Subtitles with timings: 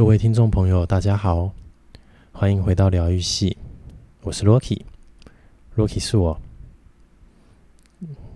[0.00, 1.52] 各位听众朋友，大家好，
[2.32, 3.54] 欢迎回到疗愈系，
[4.22, 6.40] 我是 Rocky，Rocky 是我。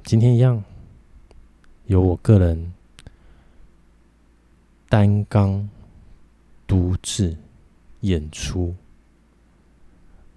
[0.04, 0.62] 今天一样，
[1.86, 2.74] 由我个人
[4.90, 5.66] 担纲
[6.66, 7.34] 独自
[8.00, 8.74] 演出。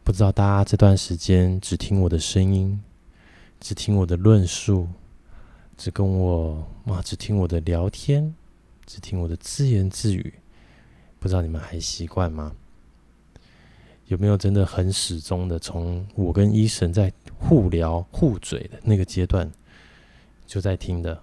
[0.06, 2.82] 不知道大家这段时间只听我的声音，
[3.60, 4.88] 只听我的论述，
[5.76, 8.34] 只跟我啊，只听我的聊天，
[8.86, 10.34] 只听我的自言自语。
[11.20, 12.56] 不知道你们还习惯吗？
[14.06, 19.52] 有没有真的很始终的从我跟医生在互聊互嘴的那个阶段
[20.46, 21.22] 就在听的？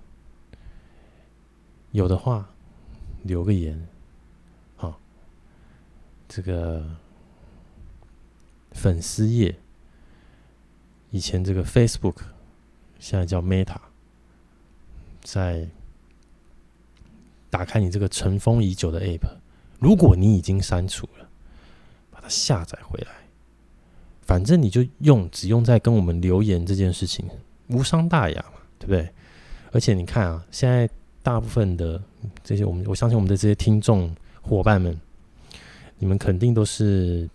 [1.92, 2.50] 有的话
[3.22, 3.88] 留个言，
[4.76, 5.00] 好，
[6.28, 6.84] 这个
[8.72, 9.56] 粉丝页，
[11.10, 12.16] 以前这个 Facebook，
[12.98, 13.78] 现在叫 Meta，
[15.22, 15.68] 在
[17.48, 19.43] 打开你这个尘封已久的 App。
[19.78, 21.28] 如果你已经删除了，
[22.10, 23.12] 把它下载回来，
[24.22, 27.28] 反正你就用，只用在跟我们留言这件事情，
[27.68, 29.08] 无伤大雅嘛，对不对？
[29.72, 30.88] 而且你看啊，现在
[31.22, 32.02] 大部分的
[32.42, 34.98] 这些我们，我相信我们的这些听众伙伴们，
[35.98, 37.28] 你们肯定都是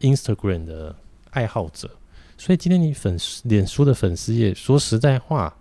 [0.00, 0.94] Instagram 的
[1.30, 1.90] 爱好者，
[2.38, 5.56] 所以今天你粉丝脸书的粉丝页，说实在话，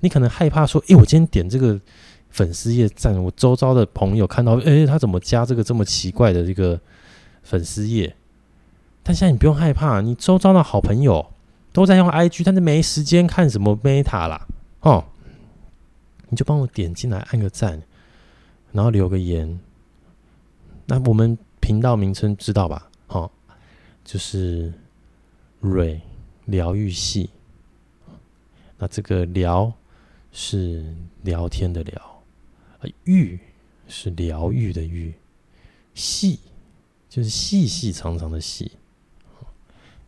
[0.00, 1.80] 你可能害怕说，诶，我今天点这个。
[2.30, 6.80] 粉丝页赞，我周遭的朋友看到，哎、他怎么加这个这么奇怪的这个
[7.42, 8.16] 粉丝页？
[9.02, 11.32] 但现在你不用害怕，你周遭的好朋友
[11.72, 14.46] 都在用 IG，但是没时间看什么 Meta 啦，
[14.80, 15.04] 哦，
[16.28, 17.82] 你就帮我点进来按个赞，
[18.72, 19.58] 然后留个言。
[20.86, 22.90] 那我们频道名称知道吧？
[23.08, 23.30] 哦，
[24.04, 24.72] 就是
[25.60, 26.00] 瑞
[26.44, 27.30] 疗愈系。
[28.78, 29.72] 那这个聊
[30.32, 30.84] 是
[31.22, 32.09] 聊天的聊。
[33.04, 33.38] 愈
[33.88, 35.12] 是疗愈的愈，
[35.94, 36.38] 细
[37.08, 38.70] 就是细细长长的细。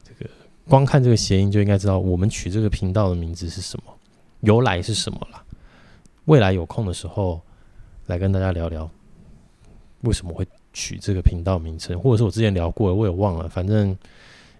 [0.04, 0.30] 这个
[0.68, 3.98] 光看这个谐音就应该知道，我们取这个频道的名字是什么，
[4.40, 5.44] 由来是什么了。
[6.26, 7.40] 未来有空的时候
[8.06, 8.88] 来跟大家聊聊，
[10.02, 13.48] 为什么会取这个频道名称，或者是我之前聊过了，我也忘了。
[13.48, 13.96] 反正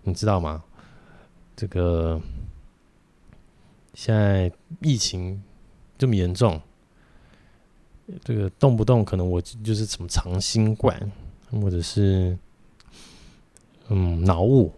[0.03, 0.63] 你知道吗？
[1.55, 2.21] 这个
[3.95, 4.51] 现在
[4.81, 5.41] 疫情
[5.97, 6.61] 这么严重。
[8.25, 11.11] 这个动不动可能我就是什么长新冠，
[11.51, 12.37] 或者是
[13.89, 14.73] 嗯脑雾，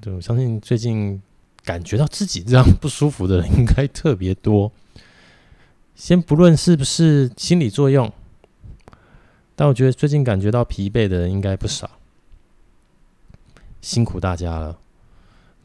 [0.00, 1.22] 就我相信最近
[1.62, 4.72] 感觉到自己这样不舒服的人应该特别多。
[5.94, 8.10] 先不论是不是心理作用，
[9.54, 11.90] 但我觉得最近感觉到疲惫的人应该不少。
[13.80, 14.78] 辛苦大家了，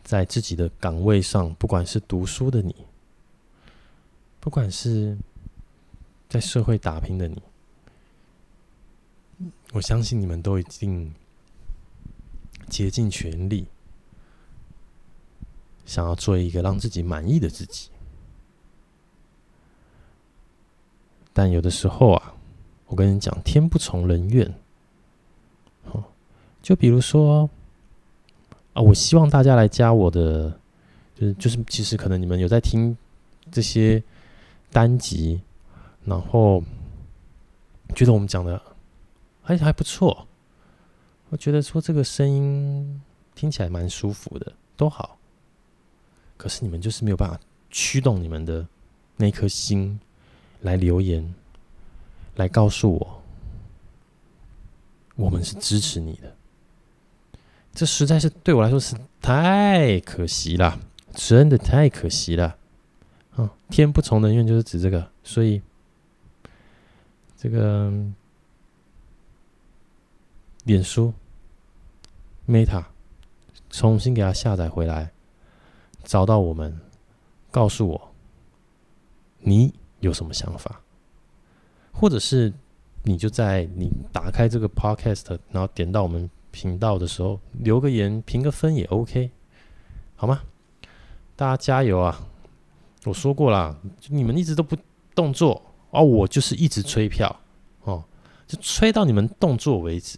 [0.04, 2.76] 在自己的岗位上，不管是读书的你，
[4.40, 5.18] 不管是。
[6.32, 7.42] 在社会打拼的你，
[9.74, 11.14] 我相信你们都已经
[12.70, 13.68] 竭尽全力，
[15.86, 17.90] 想要做一个让自己满意的自己。
[21.34, 22.34] 但有的时候啊，
[22.86, 24.56] 我跟你讲，天不从人愿。
[25.92, 26.02] 哦，
[26.62, 27.50] 就比如说
[28.72, 30.58] 啊，我希望大家来加我的，
[31.14, 32.98] 就是就是，其实可能你们有在听
[33.52, 34.02] 这些
[34.72, 35.42] 单集。
[36.04, 36.64] 然后
[37.96, 38.60] 觉得我们讲的
[39.44, 40.28] 还还不错，
[41.30, 43.02] 我觉得说这个声音
[43.36, 45.18] 听起来蛮舒服的，都好。
[46.38, 47.40] 可是你们就是没有办法
[47.70, 48.66] 驱动你们的
[49.16, 50.00] 那颗心
[50.62, 51.36] 来留言，
[52.36, 53.22] 来告诉我，
[55.16, 56.36] 我们是支持你的。
[57.74, 60.80] 这实在是对我来说是太可惜了，
[61.14, 62.58] 真的太可惜了。
[63.38, 65.62] 嗯，天不从人愿就是指这个，所以。
[67.42, 67.92] 这个
[70.64, 71.12] 脸书
[72.48, 72.86] Meta
[73.72, 75.12] 重新给它下载回来，
[76.04, 76.80] 找到我们，
[77.50, 78.14] 告诉我
[79.40, 80.82] 你有什么想法，
[81.92, 82.54] 或者是
[83.02, 89.32] 你就在你打开这个 Podcast，然后点到我们频道的时候留个言、评个分也 OK，
[90.16, 90.44] 好吗？
[91.36, 92.28] 大家加油啊！
[93.06, 94.78] 我说过了，你们一直都不
[95.16, 95.60] 动作。
[95.92, 97.34] 哦，我就是一直催票，
[97.84, 98.04] 哦，
[98.48, 100.18] 就催到你们动作为止。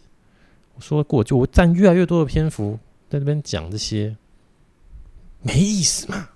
[0.76, 2.80] 我说过，就我占越来越多的篇幅
[3.10, 4.16] 在这边讲这些，
[5.42, 6.30] 没意思嘛？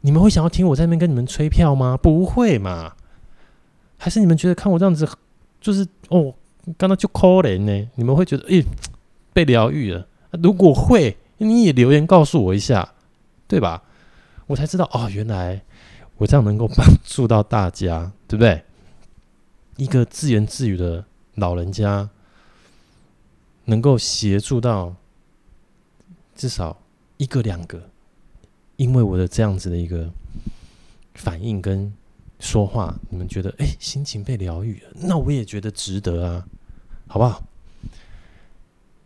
[0.00, 1.96] 你们会想要听我在那边跟你们催票吗？
[1.96, 2.94] 不会嘛？
[3.96, 5.08] 还是你们觉得看我这样子，
[5.60, 6.34] 就是哦，
[6.76, 7.88] 刚刚就可怜呢？
[7.94, 8.64] 你们会觉得，诶，
[9.32, 10.06] 被疗愈了？
[10.42, 12.92] 如果会，你也留言告诉我一下，
[13.48, 13.82] 对吧？
[14.46, 15.62] 我才知道哦，原来。
[16.16, 18.62] 我这样能够帮助到大家， 对不对？
[19.76, 22.08] 一个自言自语的老人家，
[23.64, 24.94] 能够协助到
[26.36, 26.80] 至少
[27.16, 27.90] 一个两个，
[28.76, 30.08] 因为我的这样子的一个
[31.14, 31.92] 反应跟
[32.38, 36.46] 说话，你们觉得哎，心情被疗愈了，那我也觉得值得啊，
[37.08, 37.42] 好不好？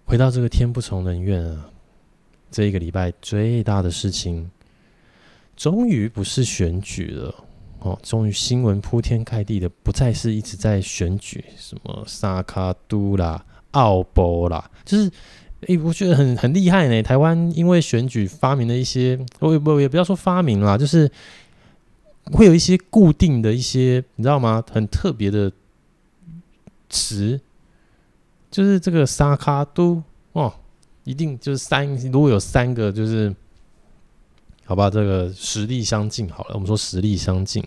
[0.04, 1.70] 回到这个天不从人愿啊，
[2.50, 4.50] 这一个礼拜最大的事情，
[5.58, 7.34] 终于不是选举了
[7.80, 15.10] 哦，终于新闻铺天盖地的，不再是一直在选举，什么萨卡都啦、奥博啦，就是
[15.62, 17.02] 诶，我觉得很很厉害呢。
[17.02, 21.10] 台湾因为选举发明了一些，我也不也不要说发明啦，就是
[22.30, 24.62] 会有一些固定的一些，你知道吗？
[24.72, 25.50] 很特别的
[26.88, 27.40] 词。
[28.50, 30.02] 就是这个萨卡都
[30.32, 30.50] 哦，
[31.04, 33.34] 一定就是三，如果有三个，就是
[34.68, 36.50] 好吧，这个实力相近好了。
[36.52, 37.64] 我们说实力相近，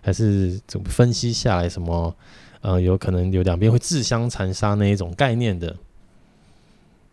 [0.00, 2.16] 还是怎么分析下来什么？
[2.62, 5.76] 呃，有可能有两边会自相残杀那一种概念的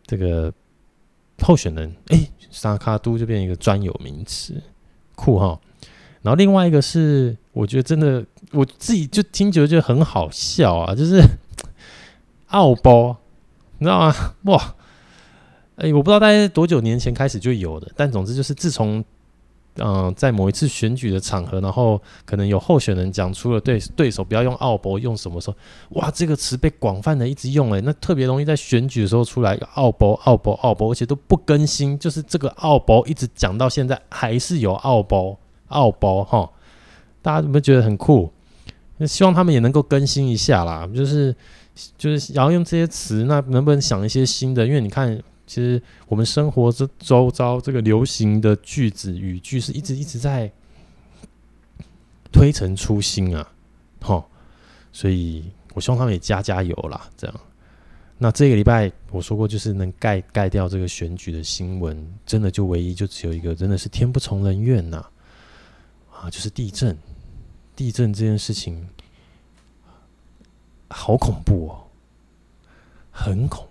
[0.05, 0.53] 这个
[1.41, 4.63] 候选人，哎，沙卡都就变一个专有名词，
[5.15, 5.59] 酷哈。
[6.21, 11.21] 然后另外一个是，我觉得真的我自己就听觉得就很好笑啊，就是。
[12.47, 13.17] 奥包，
[13.79, 14.15] 你知道吗？
[14.45, 14.75] 哇，
[15.81, 19.01] 哎、我不知道大概多久年前开始就有的，但总之就是自从，
[19.75, 25.55] 嗯、在某一次选举的场合，然后可能有候选人讲出了对对手不要用奥博，用什么时候，
[25.91, 36.49] 哇，这个词被广泛的一直用，哎，那特别容易在选举的时候出来奥博、奥博、奥博，而且都不更新，就是这个奥博一直讲到现在还是有奥博、奥博哈，
[37.21, 38.29] 大家有没有觉得很酷？
[38.97, 41.33] 那希望他们也能够更新一下啦，就是。
[41.97, 44.67] 就是然后用这些词，那能不能想一些新的？
[44.67, 45.17] 因为你看，
[45.49, 50.51] 其实我们生活这周遭这个流行的句子语句是一直一直在
[52.31, 53.51] 推陈出新啊，
[53.99, 54.23] 齁，
[54.93, 55.43] 所以
[55.73, 57.09] 我希望他们也加加油啦。
[57.17, 57.39] 这样，
[58.19, 61.97] 那这个礼拜我说过，就是能盖盖掉这个选举的新闻，
[62.27, 65.03] 真的就唯一就只有一个，真的是天不从人愿呐，
[66.13, 66.95] 啊，就是地震，
[67.75, 68.87] 地震这件事情。
[70.89, 71.85] 好恐怖哦，
[73.11, 73.67] 很恐。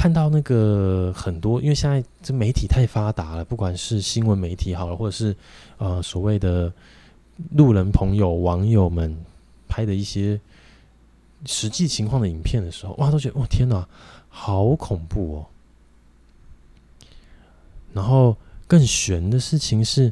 [0.00, 5.36] 看到那个很多，因为现在这媒体太发达了，不管是新闻媒体好了，或者是
[5.76, 6.72] 呃所谓的
[7.50, 9.14] 路人朋友、网友们
[9.68, 10.40] 拍的一些
[11.44, 13.86] 实际情况的影片的时候，哇，都觉得哇天哪，
[14.30, 15.46] 好恐怖哦。
[17.92, 18.34] 然后
[18.66, 20.10] 更悬的事情是，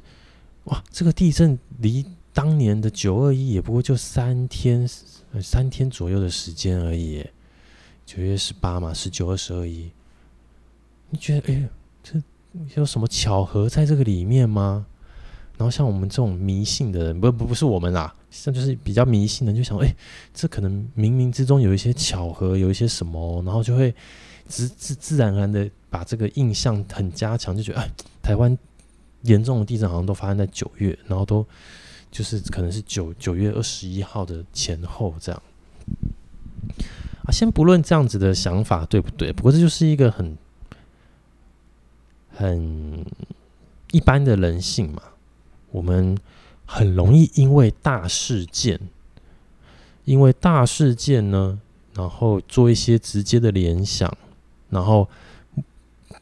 [0.64, 2.04] 哇，这个地震离。
[2.34, 4.86] 当年的九二一也不过就三天，
[5.42, 7.26] 三天左右的时间而已。
[8.08, 9.90] 九月十八嘛，十九、二十、二一，
[11.10, 11.68] 你觉得，哎，
[12.02, 12.18] 这
[12.74, 14.86] 有什么巧合在这个里面吗？
[15.58, 19.94] 然后像我们这种迷信的人，不不不是我们啦，像就是比较迷信的，就想，哎，
[20.32, 23.94] 这可能冥冥之中有一些巧合，有一些什么，然后就会
[24.46, 27.90] 自自自然而然的把这个印象很加强，就觉得，哎，
[28.22, 28.56] 台湾
[29.24, 31.46] 严重的地震好像都发生在九月，然后都。
[32.10, 35.42] 就是可能是九九月二十一号的前后这样
[37.30, 40.36] 先不论这样子的想法对不对，不过这就是一个很
[42.30, 43.04] 很
[43.90, 45.02] 一般的人性嘛。
[45.70, 46.16] 我们
[46.64, 48.80] 很容易因为大事件，
[50.04, 51.60] 因为大事件呢，
[51.94, 54.10] 然后做一些直接的联想，
[54.70, 55.06] 然后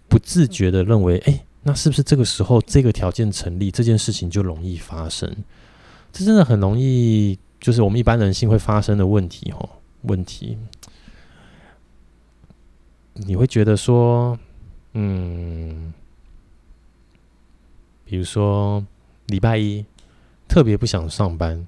[0.08, 5.32] 不自觉的认为，哎，那是不是这个时候这个条件成立，这件事情就容易发生？
[6.12, 9.68] 这真的很容易，就是我们一般人性会发生的问题哦。
[10.02, 10.56] 问题，
[13.16, 14.38] 你会觉得说，
[14.92, 15.92] 嗯，
[18.04, 18.84] 比如说
[19.26, 19.84] 礼拜一
[20.46, 21.66] 特别不想上班，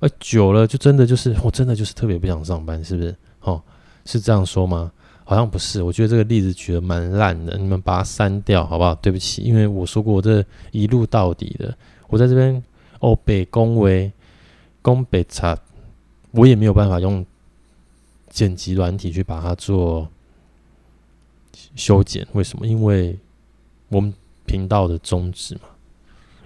[0.00, 3.16] 呃，久了就真的就是，我真的就是特别不想上班，是不是？
[3.40, 3.62] 哦，
[4.04, 4.92] 是这样说吗？
[5.24, 5.82] 好像不是。
[5.82, 8.94] 我觉得这个例子举的蛮烂的，你们把它删掉好不好？
[8.96, 11.76] 对不起，因为我说过我这一路到底的，
[12.08, 12.62] 我在这边。
[13.00, 14.10] 哦北恭维，
[14.80, 15.56] 恭北茶，
[16.30, 17.24] 我也没有办法用
[18.30, 20.08] 剪辑软体去把它做
[21.76, 22.26] 修剪。
[22.32, 22.66] 为什么？
[22.66, 23.16] 因为
[23.88, 24.12] 我们
[24.44, 25.68] 频道的宗旨嘛，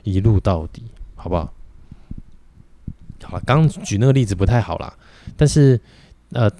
[0.03, 0.83] 一路到底，
[1.15, 1.51] 好不好？
[3.23, 4.93] 好了，刚举那个例子不太好啦，
[5.37, 5.81] 但是
[6.33, 6.51] 呃，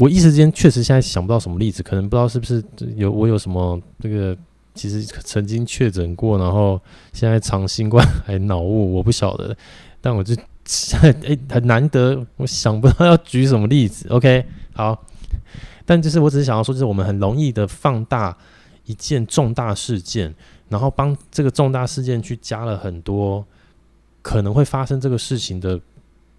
[0.00, 2.62] 我一时间确实现在想不到什么例子，可能不知道是不是
[2.96, 4.36] 有我有什么这个。
[4.76, 6.80] 其实曾经确诊过，然后
[7.12, 9.56] 现在长新冠还脑雾，我不晓得。
[10.00, 10.34] 但我就
[11.00, 14.08] 哎，很难得，我想不到要举什么例子。
[14.08, 15.00] OK，好。
[15.86, 18.36] 但就是我只是想要说，就是我们很容易的放大
[18.84, 20.34] 一件重大事件，
[20.68, 23.44] 然后帮这个重大事件去加了很多
[24.22, 25.80] 可能会发生这个事情的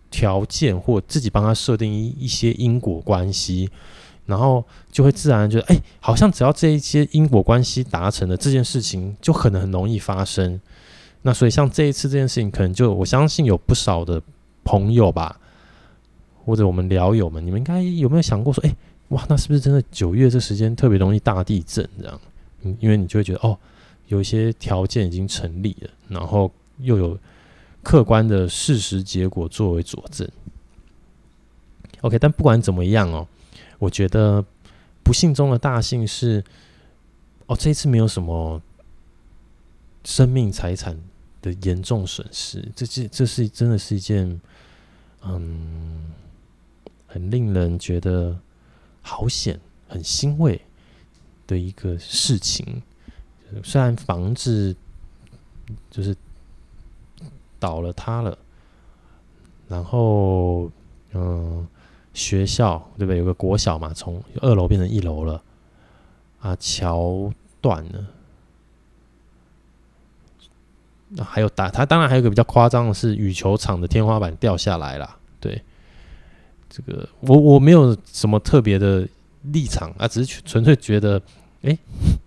[0.10, 3.70] 条件，或自己帮他设定一一些因果关系，
[4.26, 10.60] 然后就会自然觉得，哎，好像只要这一些因果关系达成了，这件事情就可能很容易发生。
[11.24, 14.22] 那所以像这一次这件事情，可能就我相信有不少的
[14.64, 15.40] 朋友吧，
[16.46, 18.76] 或者我们聊友们，你们应该有没有想过说，哎，
[19.10, 22.22] 哇，那是不是真的九月这时间特别容易大地震这样？
[22.62, 23.58] 嗯，因为你就会觉得，哦，
[24.08, 27.18] 有一些条件已经成立了，然后又有
[27.82, 30.28] 客观的事实结果作为佐证。
[32.02, 33.28] OK，但不管怎么样哦，
[33.80, 34.46] 我觉得
[35.02, 36.44] 不幸中的大幸是，
[37.48, 38.62] 哦，这一次没有什么
[40.04, 40.96] 生命财产
[41.42, 44.40] 的严重损失，这这这是真的是一件，
[45.24, 46.12] 嗯，
[47.16, 48.38] 很令人觉得
[49.02, 49.58] 好险、
[49.88, 50.60] 很欣慰
[51.48, 52.84] 的一个事情。
[53.64, 54.76] 虽然房子
[55.90, 56.14] 就是
[57.58, 58.38] 倒了、塌了，
[59.70, 60.70] 然后
[61.14, 61.66] 嗯，
[62.14, 63.18] 学校对不对？
[63.18, 65.42] 有个国小嘛，从二楼变成一楼了，
[66.42, 67.32] 啊，桥
[67.62, 68.06] 断了。
[71.08, 75.18] 那还有打，他当然还有个比较夸张的是羽球场的天花板掉下来了。
[75.40, 75.64] 对，
[76.76, 79.08] 这个我我没有什么特别的
[79.44, 81.22] 立场啊，只是纯粹觉得，
[81.62, 81.78] 哎，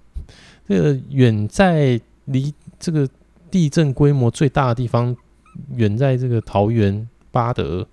[0.67, 3.07] 这个远在离这个
[3.51, 5.15] 地震规模最大的地方，
[5.75, 7.87] 远在这个桃园八德，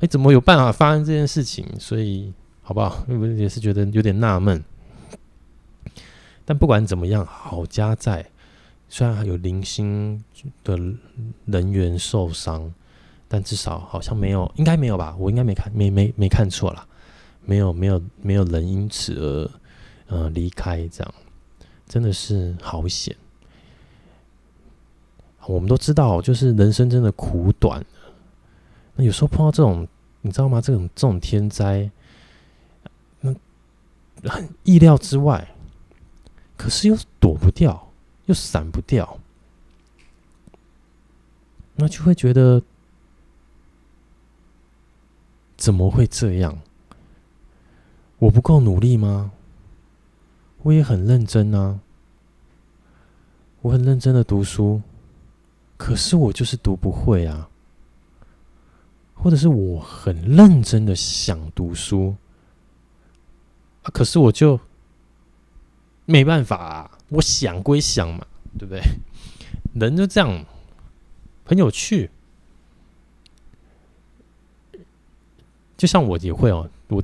[0.00, 1.64] 哎，怎么有办法发生这件事情？
[1.78, 2.30] 所以
[2.60, 3.06] 好不好？
[3.08, 4.62] 我也是觉得有点纳闷。
[6.44, 8.26] 但不管怎么样，好家在。
[8.90, 10.22] 虽然还有零星
[10.64, 10.78] 的
[11.44, 12.72] 人员受伤，
[13.28, 15.14] 但至少好像没有，应该没有吧？
[15.18, 16.86] 我应该没看，没没没看错啦，
[17.44, 19.50] 没有没有没有人因此而
[20.08, 21.14] 呃离开，这样
[21.86, 23.14] 真的是好险。
[25.46, 27.84] 我们都知道，就是人生真的苦短，
[28.96, 29.86] 那有时候碰到这种，
[30.22, 30.60] 你知道吗？
[30.60, 31.90] 这种这种天灾，
[33.20, 33.34] 那
[34.30, 35.54] 很意料之外，
[36.56, 37.84] 可是又躲不掉。
[38.26, 39.18] 又闪不掉，
[41.76, 42.62] 那就会觉得
[45.58, 46.56] 怎么会这样？
[48.18, 49.32] 我不够努力吗？
[50.62, 51.78] 我也很认真啊，
[53.60, 54.80] 我很认真的读书，
[55.76, 57.50] 可是我就是读不会啊。
[59.14, 62.14] 或者是我很认真的想读书，
[63.82, 64.58] 可是我就
[66.04, 66.98] 没办法啊。
[67.08, 68.24] 我想归想嘛，
[68.56, 68.80] 对不对？
[69.74, 70.44] 人就这样，
[71.44, 72.08] 很有趣。
[75.78, 77.02] 就像我也会哦，我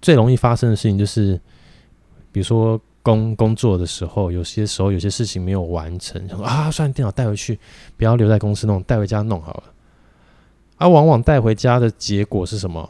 [0.00, 1.38] 最容易发生的事情就是，
[2.32, 7.58] 比如说工工作的时候，有些时候有些事情没有完成，啊，算，电脑带回去，
[7.98, 9.64] 不要留在公司弄，带回家弄好了。
[10.78, 12.88] 啊，往往带回家的结果是什么？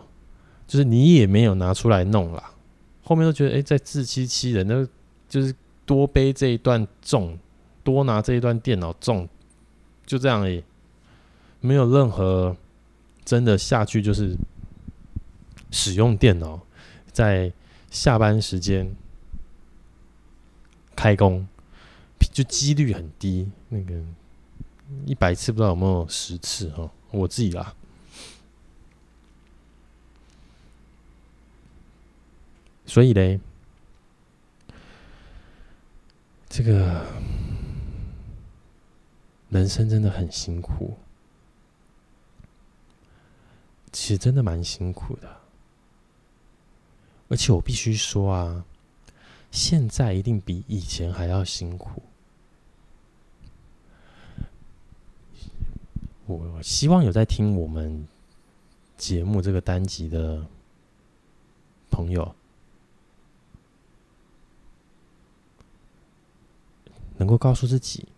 [0.68, 2.52] 就是你也没有拿出来弄啦，
[3.02, 4.86] 后面都觉得哎，在自欺欺人，那
[5.28, 5.52] 就是。
[5.84, 7.36] 多背这一段重，
[7.82, 9.28] 多拿这一段电脑重，
[10.06, 10.62] 就这样而已，
[11.60, 12.56] 没有任何
[13.24, 14.34] 真的下去就是
[15.72, 16.60] 使用电脑，
[17.10, 17.52] 在
[17.90, 18.94] 下班时间
[20.94, 21.48] 开工，
[22.32, 23.50] 就几率很低。
[23.68, 24.00] 那个
[25.04, 27.74] 一百次不知道有没有十次哈，我自己啦。
[32.86, 33.40] 所以嘞。
[36.54, 37.06] 这个
[39.48, 40.98] 人生真的很辛苦，
[43.90, 45.41] 其实真的蛮辛苦的。
[47.32, 48.62] 而且我必须说啊，
[49.50, 52.02] 现在一定比以前还要辛苦。
[56.26, 58.06] 我希望有在听我们
[58.98, 60.46] 节目这个单集的
[61.90, 62.34] 朋友。
[67.16, 68.08] 能够告诉自己，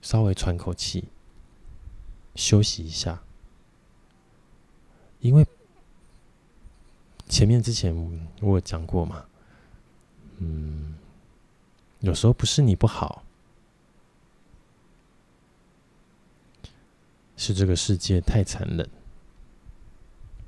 [0.00, 1.04] 稍微喘口气，
[2.34, 3.22] 休息一下，
[5.20, 5.44] 因为
[7.28, 7.94] 前面之前
[8.40, 9.24] 我有讲过嘛，
[10.38, 10.94] 嗯，
[12.00, 13.22] 有时候不是你不好，
[17.36, 18.88] 是这个世界太残忍。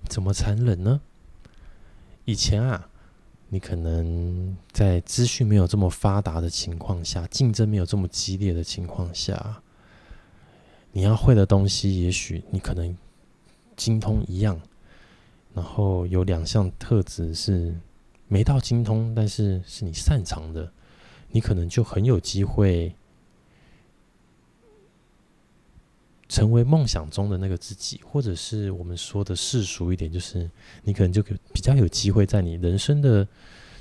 [0.09, 1.01] 怎么残忍呢？
[2.25, 2.87] 以前啊。
[3.53, 9.61] 你可能在资讯没有这么发达的情况下，竞争没有这么激烈的情况下，
[10.93, 12.97] 你要会的东西，也许你可能
[13.75, 14.61] 精通一样，
[15.55, 17.75] 然后有两项特质是
[18.29, 20.73] 没到精通，但是是你擅长的，
[21.31, 22.95] 你可能就很有机会
[26.29, 30.49] 成为梦想中的那个自己，或者是我们说的世俗一点，就是
[30.85, 33.27] 你可能就比较有机会在你人生的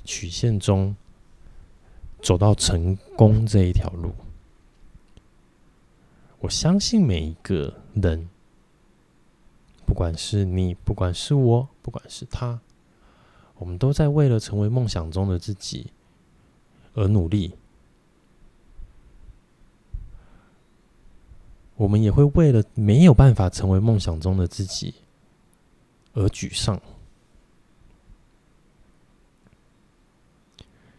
[0.04, 0.96] 曲线中
[2.22, 4.12] 走到成功这一条路。
[6.40, 8.28] 我相信每一个人，
[9.90, 12.62] 不管是你，不管是我，不管是他，
[13.56, 15.92] 我们都在为了成为梦想中的自己
[16.94, 17.56] 而努力。
[21.76, 24.94] 我们也会为了没有办法成为梦想中的自己
[26.14, 26.80] 而沮丧。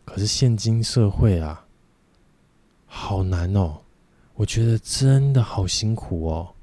[0.05, 1.65] 可是现今社会啊，
[2.87, 3.83] 好难哦！
[4.35, 6.57] 我觉得真的好辛苦哦。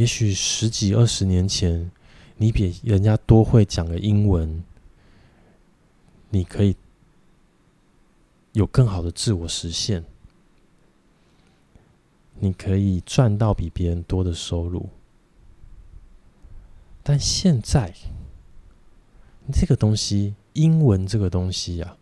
[0.00, 1.90] 也许十几二十年前，
[2.38, 4.64] 你比人家多会讲个英文，
[6.30, 6.74] 你可以
[8.52, 10.02] 有更好的自我实现。
[12.38, 14.88] 你可以赚到比别人多的收入，
[17.02, 17.92] 但现在
[19.52, 21.94] 这个东西，英文这个东西呀，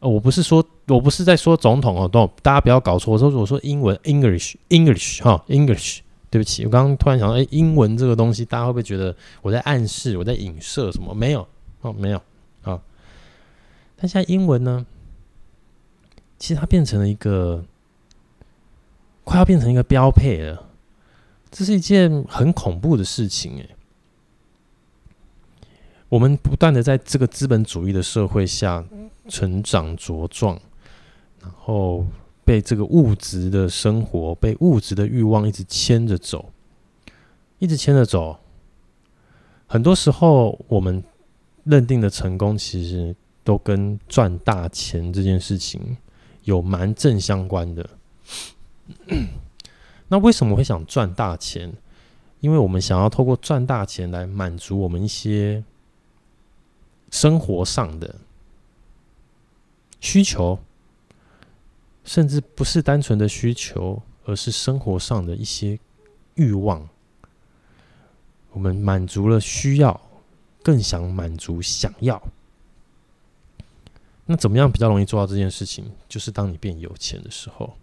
[0.00, 0.62] 哦，我不是说，
[0.94, 3.12] 我不是在说总统哦，都大家不要搞错。
[3.12, 6.00] 我说我说英文，English，English 哈，English。
[6.30, 11.12] 对不起，我刚刚突然想到，哎，英文这个东西，大家会不会觉得我在暗示，我在影射什么？
[11.12, 11.46] 没有，
[11.80, 12.18] 哦，没有
[12.62, 12.80] 啊。
[13.96, 14.86] 但现在英文呢，
[16.38, 17.64] 其实它变成了一个。
[19.22, 20.70] 快要变成一个标配了，
[21.52, 23.76] 这是一件很恐怖的事情诶。
[26.08, 28.84] 我们不断的在这个资本主义的社会下
[29.28, 30.58] 成长茁壮，
[31.40, 32.04] 然后
[32.44, 36.52] 被这个物质的生活、被物质的欲望一直牵着走，
[37.58, 38.38] 一直牵着走。
[39.66, 41.02] 很多时候，我们
[41.64, 45.96] 认定的成功，其实都跟赚大钱这件事情
[46.44, 47.88] 有蛮正相关的。
[50.08, 51.72] 那为什么会想赚大钱？
[52.40, 55.62] 因为我们想要透过赚大钱来满足我们一些
[57.10, 58.14] 生活上的
[60.00, 60.58] 需求，
[62.10, 65.78] 甚至不是单纯的需求，而是生活上的一些
[66.34, 66.88] 欲望。
[68.50, 70.00] 我们满足了需要，
[70.60, 72.20] 更想满足想要。
[74.26, 75.84] 那怎么样比较容易做到这件事情？
[76.08, 77.74] 就是当你变有钱的时候。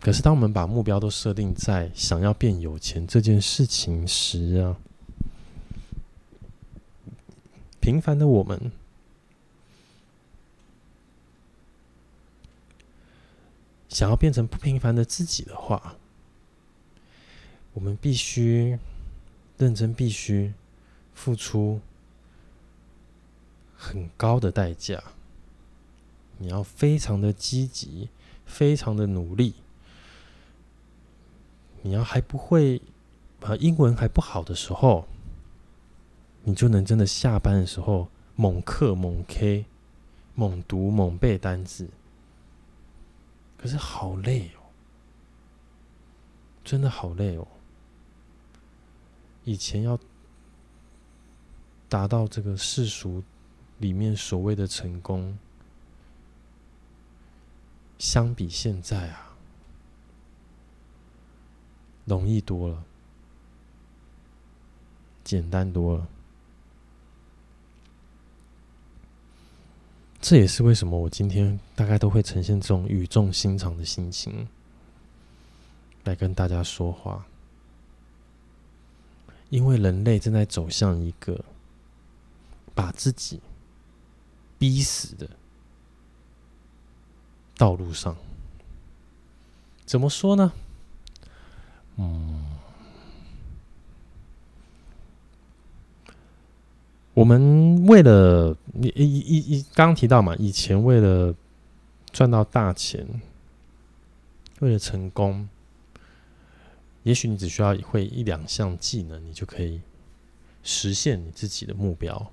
[0.00, 4.76] 可是，当我们把目标都设定在想要变有钱这件事情时啊，
[7.78, 8.72] 平凡的我们
[13.90, 15.96] 想要变成不平凡的自己的话，
[17.74, 18.78] 我们必须
[19.58, 20.54] 认真，必须
[21.12, 21.80] 付出
[23.76, 25.02] 很高的代价。
[26.38, 28.08] 你要非常的积极，
[28.46, 29.54] 非常的努力。
[31.82, 32.80] 你要还不会，
[33.42, 35.06] 啊，英文还不好的时候，
[36.44, 39.66] 你就能真的下班的时候猛课猛 K，
[40.34, 41.88] 猛读猛背单词。
[43.60, 44.72] 可是好累哦，
[46.64, 47.46] 真的好累哦。
[49.44, 49.98] 以前要
[51.86, 53.22] 达到这个世俗
[53.76, 55.38] 里面所谓的成功，
[57.98, 59.36] 相比现在啊。
[62.06, 62.82] 容易多了，
[65.22, 66.08] 简单多了。
[70.20, 74.46] 这也是为什么我今天大概都会呈现这种语重心长的心情
[76.04, 77.26] 来跟大家说话，
[79.48, 81.42] 因为人类正在走向一个
[82.74, 83.40] 把自己
[84.58, 85.28] 逼死的
[87.56, 88.14] 道路上。
[89.86, 90.52] 怎么说呢？
[91.96, 92.59] 嗯，
[97.20, 101.34] 我们为了你一一一刚刚提到嘛，以前为了
[102.10, 103.06] 赚到大钱，
[104.60, 105.46] 为了成功，
[107.02, 109.82] 也许你只需要会一两项技能，你就可以
[110.62, 112.32] 实现你自己的目标。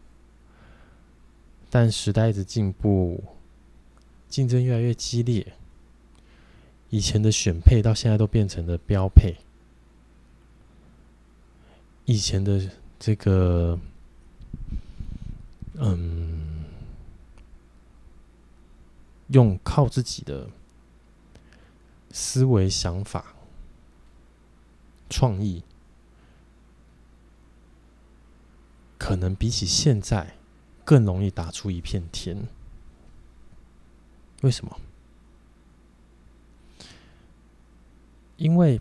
[1.70, 3.22] 但时代一直进步，
[4.30, 5.52] 竞争越来越激烈，
[6.90, 9.36] 以前的选配到现在都变成了标配。
[12.06, 13.78] 以前的这个，
[15.80, 16.66] 嗯
[19.28, 20.50] 用靠自己的
[22.12, 23.36] 思维想法
[25.10, 25.64] 创意
[28.98, 30.36] 可能比起现在
[30.84, 32.48] 更容易打出一片天。
[34.42, 34.80] 为什么？
[38.38, 38.80] 因为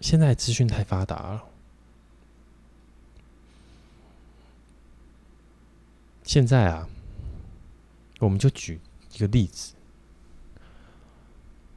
[0.00, 1.44] 现在资讯太发达了
[6.24, 6.88] 现在啊，
[8.18, 8.80] 我们就举
[9.12, 9.74] 一个例子。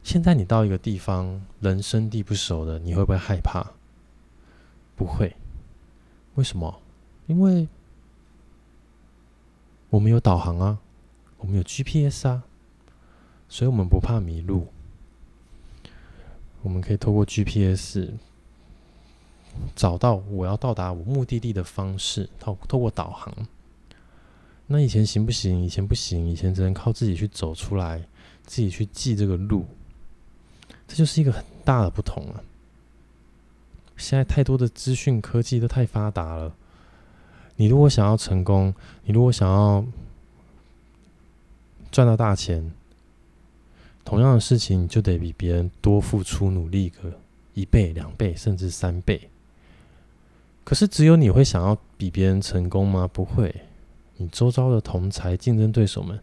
[0.01, 3.73] 现在你到一个地方，人生地不熟的，你会不会害怕？
[4.95, 5.35] 不会。
[6.35, 6.81] 为什么？
[7.27, 7.67] 因为
[9.89, 10.79] 我们有导航啊，
[11.39, 12.43] 我们有 GPS 啊，
[13.49, 14.69] 所以我们不怕迷路。
[16.61, 18.13] 我们可以透过 GPS
[19.75, 23.33] 找到我要到达我目的地的方式，透透过导航。
[24.67, 25.63] 那以前行不行？
[25.63, 28.05] 以前不行，以前只能靠自己去走出来，
[28.45, 29.65] 自己去记这个路。
[30.87, 32.43] 这就是一个很大的不同了。
[33.95, 36.53] 现在太多的资讯科技都太发达了。
[37.55, 39.83] 你如果想要成功，你如果想要
[41.89, 42.71] 赚到大钱，
[44.05, 47.19] 同样的事情就得比别人多付出努力个
[47.53, 49.29] 一倍、两倍，甚至三倍。
[50.63, 53.09] 可是只有你会想要比别人成功吗？
[53.11, 53.53] 不会。
[54.17, 56.19] 你周遭的同才、竞争对手们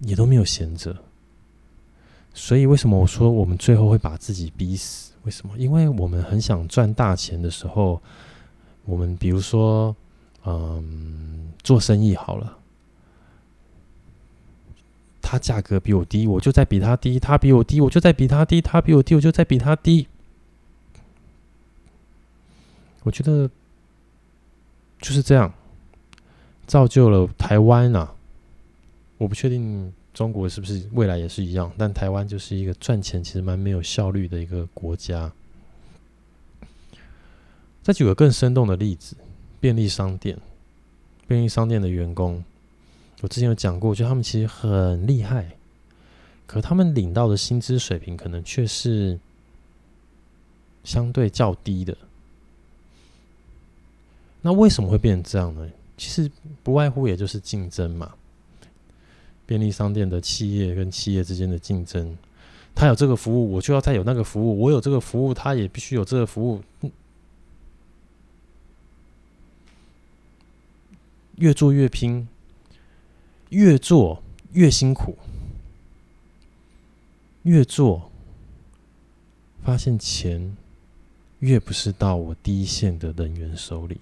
[0.00, 0.96] 也都没有闲着。
[2.32, 5.12] 所以，为什么我说我们最后会把自己逼死？
[5.24, 5.56] 为什么？
[5.58, 8.00] 因为我们很想赚大钱的时候，
[8.84, 9.94] 我们比如说，
[10.44, 12.56] 嗯，做生意好了，
[15.20, 20.06] 他价格比我低，我就在比他低；他比我低，我就在比他低；他比我低，我就在比他低。
[23.02, 23.50] 我觉得
[25.00, 25.52] 就是这样，
[26.70, 28.14] 造就了台湾啊！
[29.18, 29.92] 我不确定。
[30.12, 31.72] 中国是不是未来也是一样？
[31.78, 35.30] 但台湾就是一个赚钱其实蛮没有效率的一个国家。
[37.80, 39.16] 再举个更生动的例子，
[39.60, 40.36] 便利商店，
[41.28, 42.42] 便利商店的员工，
[43.20, 45.52] 我之前有讲过，就他们其实很厉害，
[46.44, 49.16] 可他们领到的薪资水平可能却是
[50.82, 51.96] 相对较低的。
[54.42, 55.70] 那为什么会变成这样呢？
[56.00, 56.30] 其实
[56.62, 58.14] 不外乎也就是竞争嘛。
[59.44, 62.16] 便利商店的企业跟企业之间的竞争，
[62.74, 66.62] 他有这个服务，我就要再有那个服务；我有这个服务，他也必须有这个服务。
[71.36, 72.26] 越做越拼，
[73.50, 75.18] 越做越辛苦，
[77.42, 78.10] 越做
[79.64, 80.56] 发现钱
[81.40, 83.98] 越不是到我第一线的人员手里，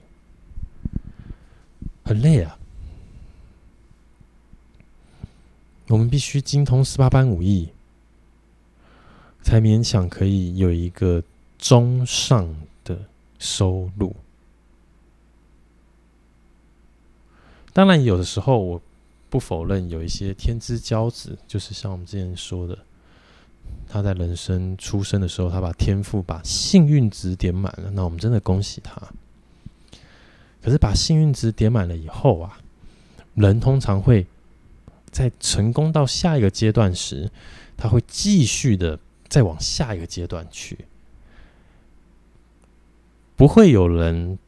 [2.08, 2.58] 很累啊。
[5.88, 7.68] 我们必须精通十八般武艺，
[9.42, 11.22] 才勉强可以有一个
[11.58, 12.98] 中上的
[13.38, 14.16] 收入。
[17.74, 18.80] 当然，有的时候我
[19.28, 22.78] 不否认有一些天之骄子，就是像我们之前说的，
[23.86, 28.96] 他在人生出生的时候，他把天赋、把幸运值点满了，那我们真的恭喜他。
[30.62, 32.58] 可是把幸运值点满了以后啊，
[33.34, 34.26] 人通常会。
[35.10, 37.30] 在成功到下一个阶段时，
[37.78, 40.84] 他会继续的再往下一个阶段去，
[43.34, 44.38] 不会有人，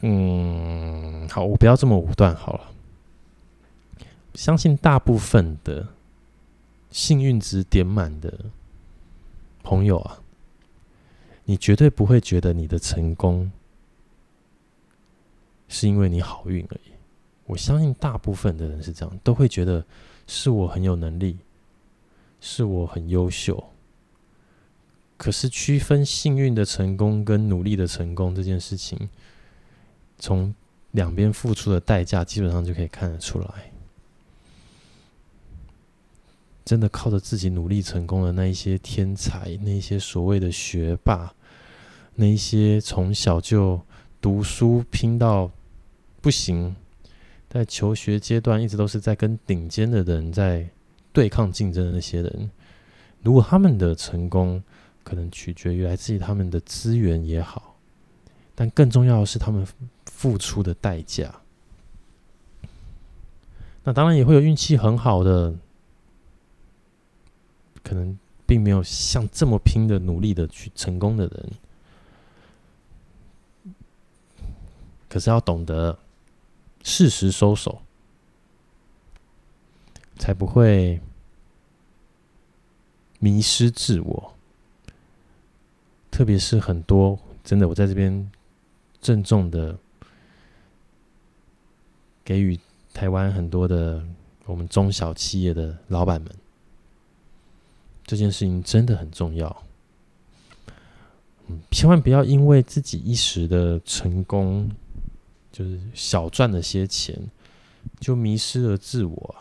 [0.00, 2.72] 嗯，好，我不要这么武断好了。
[4.32, 5.88] 相信大部分的
[6.90, 8.46] 幸运值点满的
[9.62, 10.22] 朋友啊，
[11.46, 13.50] 你绝对不会觉得你的成功
[15.68, 16.90] 是因为你好运而已。
[17.46, 19.84] 我相信大部分的人是这样，都会觉得
[20.26, 21.38] 是我很有能力，
[22.40, 23.72] 是我很优秀。
[25.16, 29.08] 可是区分幸运的成功跟努力的成功这件事情，
[30.18, 30.54] 从
[30.90, 33.72] 两边付出的代价基本上就可以看得出来。
[36.64, 41.32] 真的靠着自己努力成功的那一些天才，那些所谓的学霸，
[42.16, 43.80] 那些从小就
[44.20, 45.50] 读书拼到
[46.20, 46.74] 不行。
[47.48, 50.68] 在求学阶段，一直都是在跟顶尖的人在
[51.12, 52.50] 对抗竞争的那些人，
[53.22, 54.62] 如果他们的成功
[55.02, 57.76] 可能取决于来自于他们的资源也好，
[58.54, 59.66] 但更重要的是他们
[60.04, 61.34] 付出的代价。
[63.84, 65.54] 那当然也会有运气很好的，
[67.82, 71.50] 可能并没有像这么拼的努力的去成功的人，
[75.08, 75.98] 可是要懂得。
[76.88, 77.82] 适时收手，
[80.16, 81.00] 才不会
[83.18, 84.34] 迷失自我。
[86.12, 88.30] 特别是很多真的，我在这边
[89.00, 89.76] 郑重的
[92.24, 92.56] 给予
[92.94, 94.00] 台湾很多的
[94.44, 96.30] 我们中小企业的老板们，
[98.04, 99.64] 这件事情真的很重要。
[101.48, 104.70] 嗯，千万不要因为自己一时的成功，
[105.56, 107.18] 就是小赚了些钱，
[107.98, 109.36] 就迷失了自我。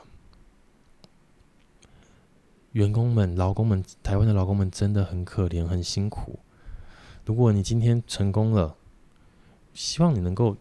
[2.71, 6.39] 员工们、劳工们，台湾的劳工们真的很可怜、很辛苦。
[7.25, 8.77] 如果你今天成功了，
[9.73, 10.55] 希望你能够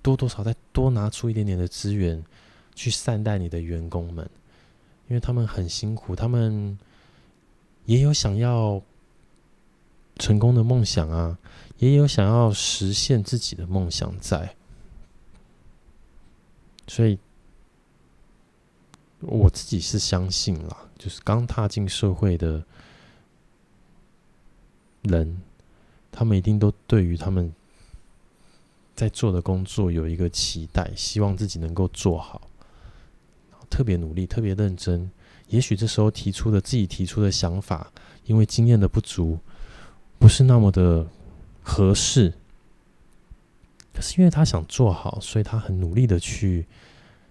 [0.00, 2.24] 多多少再多拿出一点点的资源，
[2.74, 4.26] 去善待你的员工们，
[5.08, 6.78] 因为他们很辛苦，他们
[7.84, 8.82] 也有想要。
[10.18, 11.38] 成功的梦想啊，
[11.78, 14.56] 也有想要实现自己的梦想在，
[16.86, 17.18] 所以
[19.20, 22.64] 我自己是相信啦，就是刚踏进社会的
[25.02, 25.42] 人，
[26.10, 27.52] 他们一定都对于他们
[28.94, 32.40] 在做的工作有一个期待，希望自己能够做好，
[33.68, 35.10] 特别努力，特别认真。
[35.48, 37.92] 也许这时候提出的自己提出的想法，
[38.24, 39.38] 因为经验的不足。
[40.18, 41.06] 不是那么的
[41.62, 42.32] 合适，
[43.92, 46.66] 可是因为他想做好，所以他很努力的去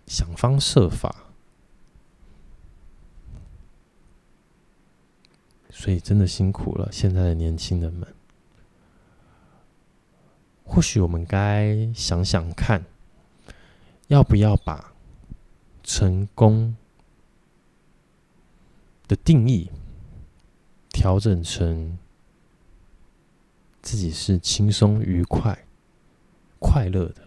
[0.08, 1.14] 想方设法，
[5.70, 8.08] 所以真的辛苦了现在的年轻人们。
[10.64, 12.86] 或许我们该想想看，
[14.08, 14.94] 要不要把
[15.84, 16.76] 成功
[19.08, 19.70] 的定义
[20.90, 21.98] 调整成。
[23.86, 25.56] 自己是轻松愉快、
[26.58, 27.22] 快乐的，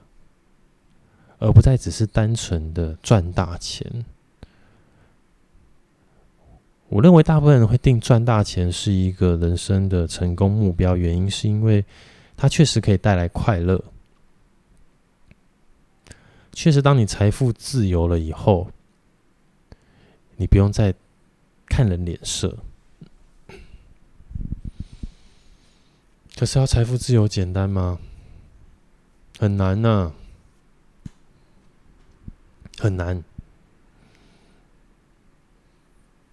[1.39, 4.05] 而不再只是单纯的赚大钱。
[6.89, 11.85] 我认为大部分人会定赚大钱是一个人生的成功目标，原因是因为
[12.37, 13.85] 它确实可以带来快乐。
[16.53, 18.69] 确实，当你财富自由了以后，
[20.35, 20.93] 你不用再
[21.67, 22.59] 看人脸色。
[26.39, 27.99] 可是要财富自由简单吗？
[29.41, 30.13] 很难呐、
[32.79, 33.25] 很难。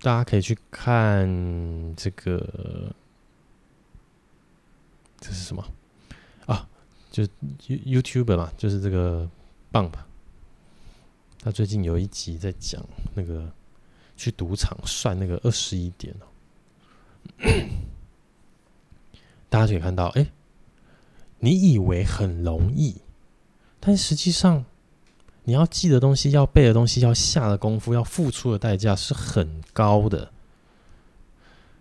[0.01, 1.27] 大家可以去看
[1.95, 2.93] 这个，
[5.19, 5.67] 这是什么
[6.45, 6.69] 啊？
[7.09, 7.23] 就
[7.67, 9.27] YouTube 嘛，就是这个
[9.71, 10.05] 棒吧。
[11.39, 12.79] 他最近有一集在讲
[13.15, 13.51] 那个
[14.15, 16.27] 去赌场算那个二十一点哦。
[19.55, 20.27] 大家可以看到，哎，
[21.39, 22.97] 你以为很容易，
[23.79, 24.65] 但实际上，
[25.45, 30.29] 你要记的东西、要背的东西、要下的功夫、要付出的代价是很高的。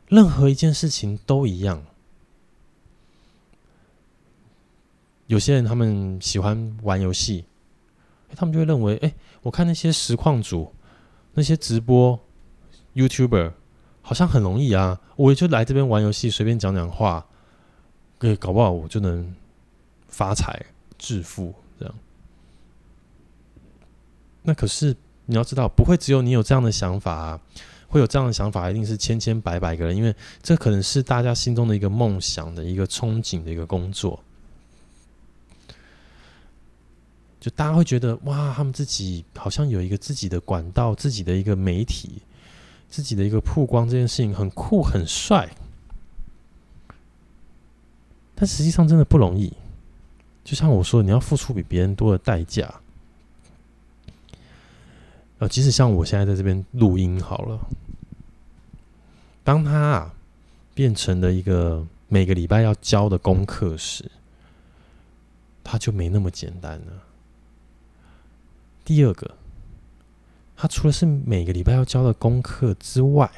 [0.07, 1.85] 任何一件事情都一样。
[5.27, 7.45] 有些人他们喜欢玩游戏，
[8.37, 10.73] 他们就会认为，哎，我看那些实况主、
[11.33, 12.21] 那些直播
[12.95, 13.53] YouTuber
[14.01, 17.27] 好像很容易啊，我也就来这边玩游戏，随便讲讲话。
[18.25, 19.35] 对，搞不好我就能
[20.09, 20.65] 发财
[20.97, 21.95] 致富这样。
[24.41, 27.41] 那可是你要知道，不会只有你有这样的想法啊，
[27.87, 34.19] 会有这样的想法，一定是千千百百个人，因为这可能是大家心中的一个梦想的一个憧憬的一个工作。
[37.39, 42.23] 就大家会觉得哇，他们自己好像有一个自己的管道，自己的一个媒体，
[42.89, 45.47] 自己的一个曝光，这件事情很酷很帅。
[48.35, 49.53] 但实际上真的不容易，
[50.43, 52.75] 就像我说，你要付出比别人多的代价。
[55.39, 57.61] 呃，即使像我现在在这边录音好了，
[59.43, 60.15] 当他啊
[60.75, 64.11] 变成了一个每个礼拜要交的功课时，
[65.63, 67.03] 他就没那么简单了。
[68.85, 69.37] 第二个，
[70.57, 73.31] 他除了是每个礼拜要交的功课之外，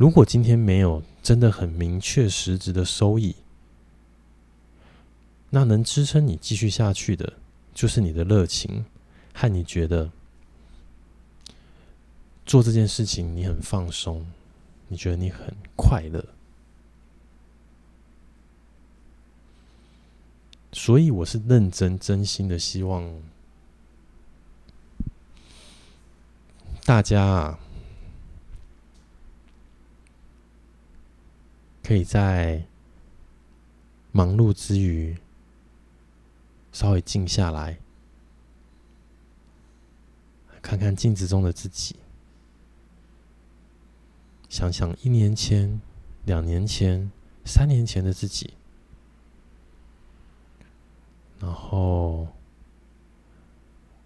[0.00, 3.36] 如果今天没有真的很明确实质的收益，
[5.50, 7.34] 那能支撑你继续下去的，
[7.74, 8.86] 就是你的热情
[9.34, 10.10] 和你觉得
[12.46, 14.26] 做这件事情你很放松，
[14.88, 16.24] 你觉得你很快乐。
[20.72, 23.20] 所以我是认真真心的希望
[26.86, 27.58] 大家啊。
[31.90, 32.64] 可以在
[34.12, 35.18] 忙碌之余，
[36.70, 37.80] 稍微静下来，
[40.62, 41.96] 看看镜子中的自己，
[44.48, 45.80] 想想一年前、
[46.26, 47.10] 两年前、
[47.44, 48.54] 三年前的自己，
[51.40, 52.28] 然后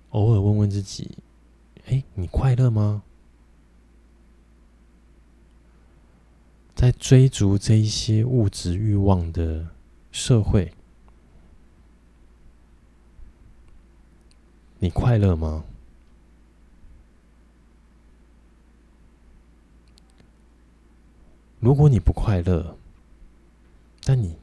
[0.09, 1.19] 偶尔问问自己
[1.85, 3.03] ：“哎，你快乐吗？
[6.75, 9.69] 在追逐这一些物质欲望的
[10.11, 10.73] 社会，
[14.79, 15.65] 你快乐吗？
[21.61, 22.77] 如果你不快乐，
[24.03, 24.37] 但你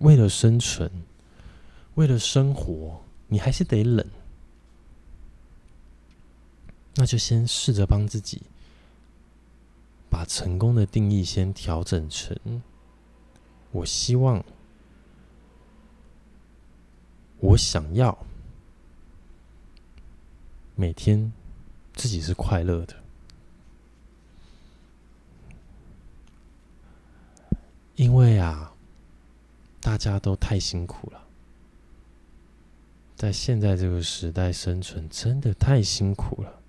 [0.00, 0.90] 为了生存，
[1.94, 4.06] 为了生活，你还是得忍，
[6.96, 8.42] 那就先试着帮自己
[10.12, 12.36] 把成功的定义先调整成：
[13.70, 14.44] 我希望，
[17.38, 18.26] 我想要
[20.76, 21.32] 每天
[21.94, 22.94] 自己是快乐的。
[27.96, 28.74] 因为啊，
[29.80, 31.26] 大家都太辛苦了，
[33.16, 36.60] 在现在这个时代生存真的太辛苦了。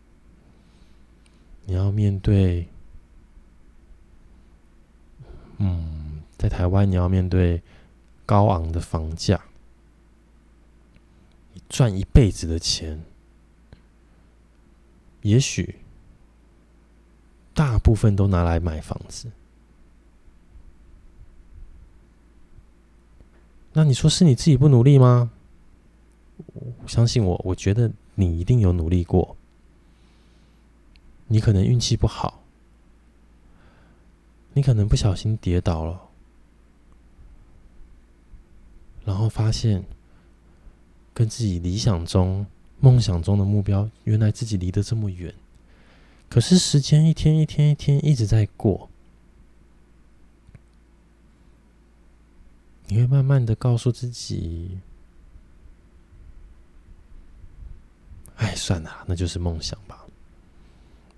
[1.65, 2.69] 你要面对，
[5.65, 7.61] 嗯，在台湾你要面对
[8.25, 9.41] 高昂的房价，
[11.53, 13.01] 你赚一辈子的钱，
[15.21, 15.79] 也许
[17.53, 19.31] 大部分都拿来买房子。
[23.71, 25.31] 那你说是你自己不努力吗？
[26.85, 29.37] 相信我，我觉得你一定有努力过。
[31.27, 32.42] 你可能运气不好，
[34.53, 35.99] 你可能不小心跌倒了，
[39.03, 39.83] 然后发现
[41.13, 42.45] 跟自己理想中、
[42.79, 45.33] 梦想中的目标，原来自己离得这么远。
[46.29, 48.89] 可是时间一天一天一天一直在过。
[52.87, 54.77] 你会慢慢的告诉自己
[58.37, 60.03] ：“哎，算了，那就是梦想吧。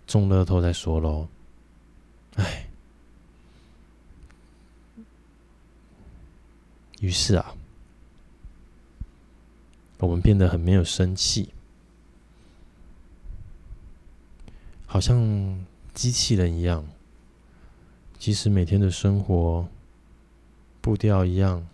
[0.07, 1.27] 中乐透再说喽。”
[2.35, 2.67] 哎，
[6.99, 7.55] 于是啊，
[9.99, 11.49] 我们变得很没有生气，
[14.85, 16.85] 好像机器人一样。
[18.17, 19.67] 即使每天的生活。
[20.81, 21.67] 步调一样，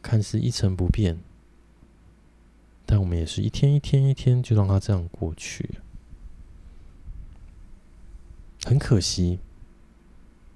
[0.00, 1.18] 看似一成不变，
[2.86, 5.68] 但我们也是一天一天一天就让它这样过去。
[8.64, 9.38] 很可惜，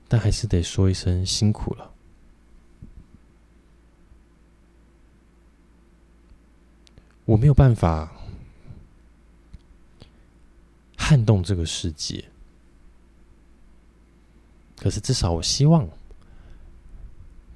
[0.08, 1.92] 但还是得说一声辛苦了。
[7.26, 8.12] 我没有办法
[10.96, 12.24] 撼动这个世界，
[14.76, 15.88] 可是至少我希望。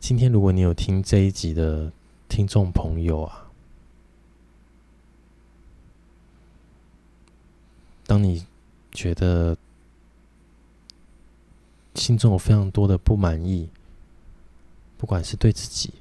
[0.01, 1.93] 今天，如果你有听这一集的
[2.29, 3.51] 听众朋友啊，
[8.07, 8.45] 当你
[8.91, 9.57] 觉得
[11.95, 13.69] 心中有非常多的不满意，
[14.97, 15.93] 不管是对自己、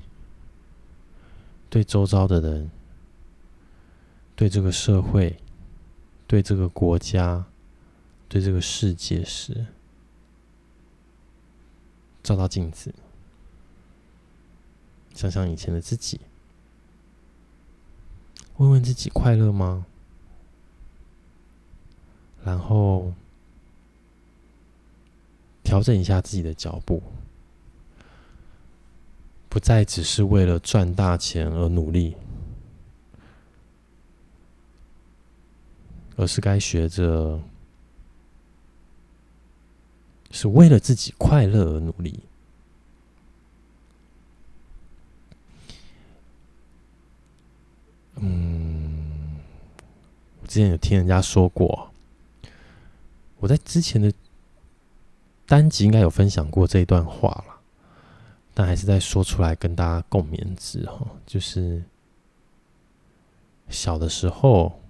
[1.69, 2.71] 对周遭的人、
[4.39, 5.37] 对这个社会、
[6.25, 7.43] 对这个国家、
[8.29, 9.65] 对这个世界时，
[12.23, 12.95] 照照镜子。
[15.13, 16.21] 想想以前的自己，
[18.55, 19.85] 问问自己快乐吗？
[22.41, 23.11] 然后
[25.63, 27.03] 调整一下自己的脚步，
[29.49, 32.15] 不再只是为了赚大钱而努力，
[36.19, 37.39] 而是该学着
[40.31, 42.19] 是为了自己快乐而努力。
[48.15, 49.37] 嗯，
[50.41, 51.89] 我之前有听人家说过，
[53.37, 54.11] 我在之前的
[55.45, 57.61] 单集应该有分享过这一段话了，
[58.53, 61.07] 但还是再说出来跟大家共勉之哈。
[61.25, 61.81] 就是
[63.69, 64.81] 小的时候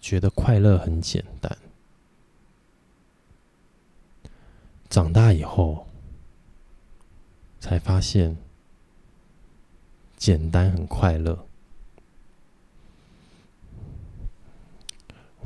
[0.00, 1.56] 觉得快乐很简单，
[4.88, 5.86] 长大以后
[7.58, 8.36] 才发现
[10.16, 11.46] 简单很快乐。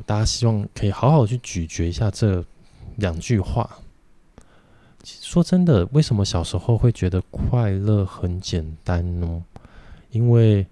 [0.07, 2.45] 大家希望可以好好去咀嚼一下这
[2.97, 3.79] 两句话。
[5.03, 9.45] 说真的，为什么小时候会觉得快乐很简单呢？
[10.11, 10.67] 因为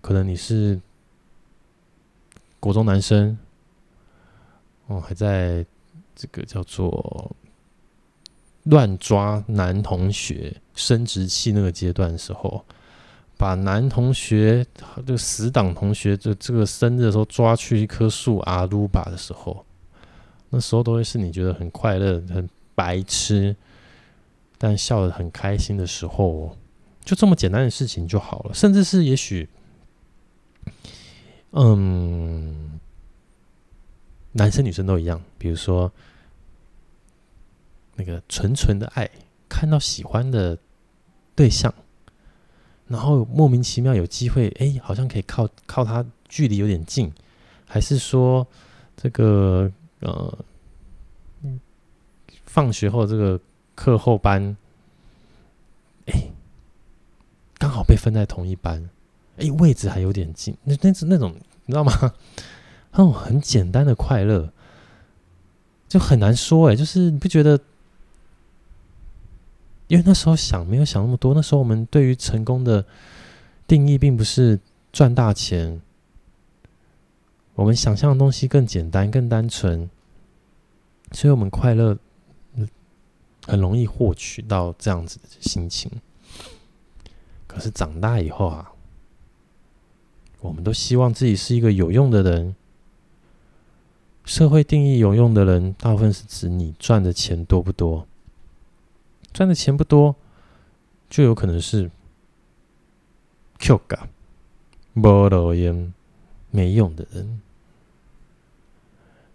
[0.00, 0.80] 可能你是
[2.60, 3.38] 国中男生，
[4.86, 5.64] 哦，还在
[6.14, 7.34] 这个叫做
[8.64, 12.64] 乱抓男同学生殖器那个阶段的时候。
[13.36, 14.66] 把男同学，
[15.06, 19.64] 这个死党同学，就这个生日的时候抓去一棵树阿鲁巴的时候，
[20.50, 23.54] 那时候都会是你觉得很快乐、很白痴、
[24.58, 26.56] 但笑得很开心的时候，
[27.04, 28.52] 就这么简单的事情就好了。
[28.52, 29.48] 甚至是也许，
[31.52, 32.80] 嗯，
[34.32, 35.22] 男生女生都一样。
[35.38, 35.92] 比如说，
[37.96, 39.10] 那个纯纯的爱，
[39.48, 40.58] 看到喜欢的
[41.34, 41.72] 对象，
[42.86, 47.12] 然后莫名其妙有机会，哎，好像可以靠靠他，距离有点近，
[47.66, 48.46] 还是说
[48.96, 49.70] 这个
[50.00, 50.38] 呃，
[52.44, 53.40] 放学后这个。
[53.78, 54.56] 课后班，
[56.06, 56.32] 哎，
[57.58, 58.90] 刚好被分在同一班，
[59.38, 61.34] 哎，位置还有点近，那那是那种
[61.64, 61.92] 你知道吗？
[62.92, 64.52] 那种很简单的快乐，
[65.88, 67.58] 就很难说哎，就是你不觉得？
[69.86, 72.84] 因为那时候想没有想那么多，那时候我们对于成功的
[73.66, 74.60] 定义并不是
[74.92, 75.80] 赚大钱，
[77.54, 79.88] 我们想象的东西更简单、更单纯，
[81.12, 81.96] 所以我们快乐。
[83.46, 85.90] 很容易获取到这样子的心情，
[87.46, 88.70] 可是长大以后啊，
[90.40, 92.54] 我们都希望自己是一个有用的人。
[94.24, 98.06] 社会定义有用的人，大部分是指你赚的钱多不多。
[99.32, 100.14] 赚的钱不多，
[101.08, 101.90] 就有可能是
[103.58, 104.08] Q 嘎、
[104.92, 105.92] 没路用、
[106.50, 107.40] 没用的人。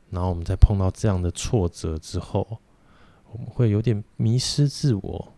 [0.09, 2.59] 然后我们在碰到这样的挫折之后。
[3.31, 5.33] 我们会有点迷失自我，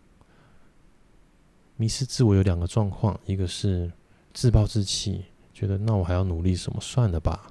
[1.77, 3.89] 迷失自我有两个状况，一个是
[4.33, 5.23] 自暴自弃，
[5.55, 6.81] 觉得那我还要努力什么？
[6.81, 7.47] 算了吧，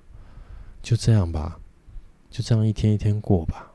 [0.82, 1.58] 就这样吧，
[2.30, 3.72] 就这样一天一天过吧。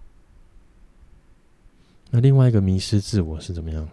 [2.11, 3.89] 那另外一个迷失自我是怎么样？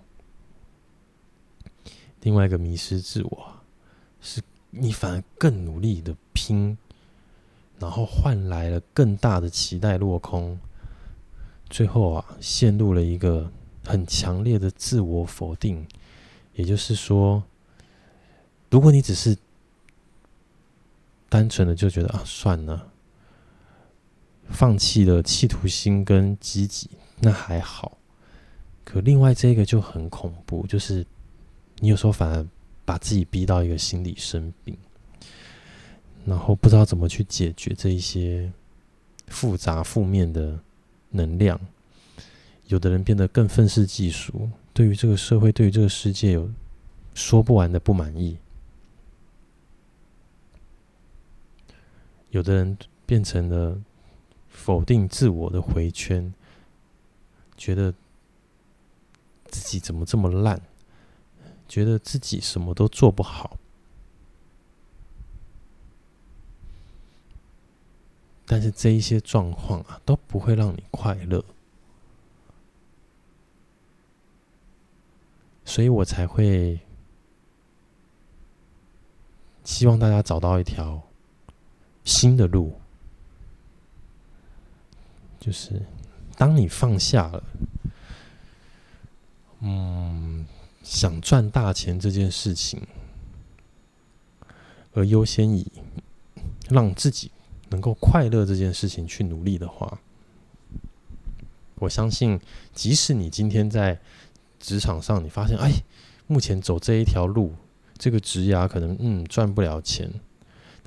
[2.21, 3.47] 另外一个迷失自我
[4.21, 6.77] 是你反而更努力的拼，
[7.79, 10.61] 然后换来了更大的期待落空。
[11.71, 13.51] 最后啊，陷入了一个
[13.85, 15.87] 很强烈的自我否定。
[16.53, 17.43] 也就是说，
[18.71, 19.37] 如果你只是
[21.37, 22.91] 单纯的就觉得啊，算了，
[24.49, 26.89] 放弃了企图心跟积极，
[27.21, 27.99] 那还好。
[28.85, 31.07] 可另外这个就很恐怖，就是
[31.81, 32.47] 你有时候反而
[32.87, 34.75] 把自己逼到一个心理生病，
[36.25, 38.51] 然后不知道怎么去解决这一些
[39.27, 40.59] 复杂负面的。
[41.09, 41.59] 能量，
[42.67, 46.51] 有的人变得更愤世嫉俗，对于这个社会，对于这个世界有
[47.15, 48.37] 说不完的不满意；
[52.37, 52.77] 有的人
[53.07, 53.81] 变成了
[54.51, 56.35] 否定自我的回圈，
[57.57, 57.95] 觉得
[59.47, 60.61] 自己怎么这么烂，
[61.67, 63.57] 觉得自己什么都做不好。
[68.45, 71.43] 但是这一些状况啊，都不会让你快乐，
[75.65, 76.79] 所以我才会
[79.65, 81.03] 希望大家找到一条
[82.07, 82.73] 新的路，
[85.39, 85.83] 就是
[86.39, 87.45] 当你放下了，
[89.61, 90.47] 嗯，
[90.83, 92.81] 想赚大钱这件事情，
[94.95, 95.71] 而优先以
[96.71, 97.31] 让自己。
[97.69, 99.99] 能够快乐这件事情去努力的话，
[101.75, 102.41] 我相信，
[102.73, 103.99] 即使你今天在
[104.61, 105.73] 职场上，你发现，哎，
[106.29, 107.57] 目前走这一条路，
[107.99, 110.09] 这个职涯可能嗯赚不了钱，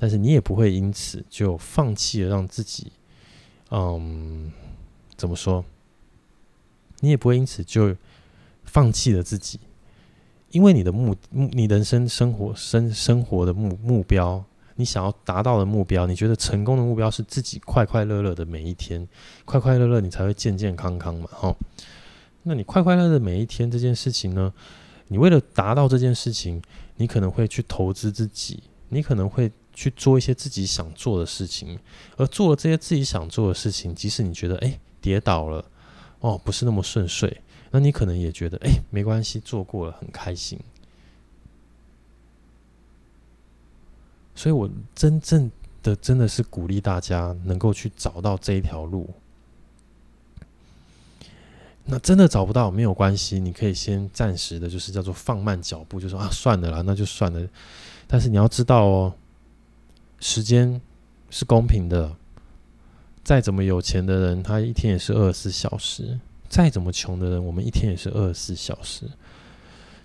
[0.00, 2.90] 但是你也不会因此就放弃了让自己，
[3.70, 4.50] 嗯，
[5.14, 5.62] 怎么说？
[7.00, 7.94] 你也不会因此就
[8.64, 9.60] 放弃了自己，
[10.52, 14.42] 因为你的目目，你人生生活生生活的目目标。
[14.76, 19.06] 你想要达到的目标，你觉得成功的目标是自己快快乐乐的每一天，
[19.44, 21.54] 快快乐乐，你才会健健康康嘛，哈。
[22.44, 24.50] 那你快快乐乐的每一天这件事情呢？
[25.08, 26.62] 你为了达到这件事情，
[26.96, 31.78] 你可能会去投资自己，你可能会去做一些自己想做的事情，
[32.16, 35.64] 而做了这些自己想做的事情，即使你觉得诶跌倒了，
[36.20, 37.40] 哦不是那么顺遂，
[37.70, 40.58] 那你可能也觉得诶没关系，做过了很开心。
[44.34, 45.50] 所以，我真正
[45.82, 49.10] 的真的是鼓励大家能够去找到这一条路。
[51.84, 57.48] 那真的找不到没有关系，你可以先暂时的，就是叫做放慢脚步，就说啊，算了啦，那就算了。
[58.06, 59.14] 但是你要知道哦，
[60.20, 60.80] 时间
[61.30, 62.14] 是公平的。
[63.22, 66.18] 再怎么有钱的人，他一天也是二十四小时；
[66.48, 69.10] 再怎么穷的人，我们一天也是二十四小时。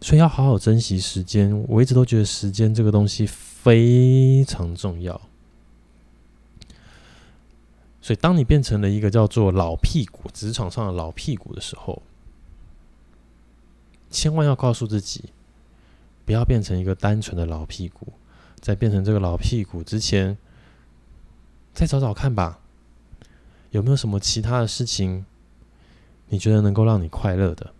[0.02, 1.64] 所以要好好珍惜时间。
[1.68, 5.20] 我一直都觉得时间这个东西非常重要。
[8.02, 12.04] 所以当你变成了一个叫做老屁股，职场上的老屁股的时候，
[14.12, 15.24] 千万要告诉自己，
[16.26, 18.14] 不要变成一个单纯的老屁股。
[18.66, 20.36] 在变成这个老屁股之前，
[21.72, 22.62] 再找找看吧，
[23.70, 25.24] 有没有什么其他的事情，
[26.30, 27.72] 你觉得能够让你快乐的，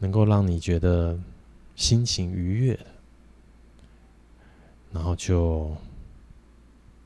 [0.00, 1.18] 能够让你觉得
[1.76, 2.86] 心情愉悦的，
[4.92, 5.74] 然后就，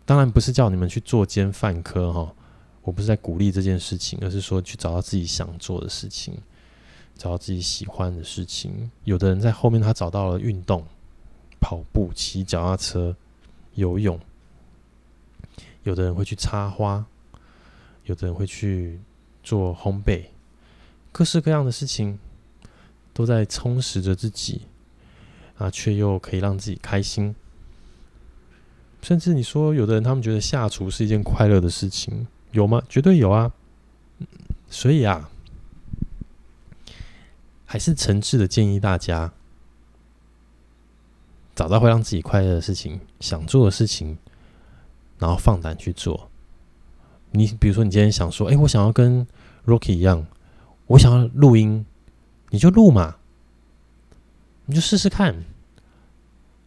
[0.04, 2.34] 当然不是叫你们去作奸犯科哈。
[2.82, 6.36] 我不是在鼓励这件事情，而是说去找到自己想做的事情，
[7.14, 8.90] 找到自己喜欢的事情。
[9.04, 10.84] 有的人在后面，他找到了运动、
[11.60, 13.14] 跑步、骑脚踏车、
[13.74, 14.18] 游泳；
[15.82, 17.04] 有的人会去插花，
[18.04, 18.98] 有的人会去
[19.42, 20.24] 做烘焙，
[21.12, 22.18] 各式各样的事情
[23.12, 24.62] 都在充实着自己，
[25.58, 27.34] 啊，却又可以让自己开心。
[29.02, 32.26] 甚至你说，有的人他们觉得下厨是一件快乐的事情。
[32.52, 32.82] 有吗？
[32.88, 33.52] 绝对有啊！
[34.68, 35.30] 所以啊，
[37.64, 39.32] 还是诚挚的建议大家，
[41.60, 44.16] 找到会让自己快乐的事情，想做的事情，
[45.18, 46.30] 然后放胆去做。
[47.32, 49.26] 你比如说，你今天想说，哎，我想要跟
[49.66, 50.26] Rocky 一样，
[50.86, 51.84] 我想要录音，
[52.48, 53.18] 你就录嘛，
[54.64, 55.44] 你就试试看。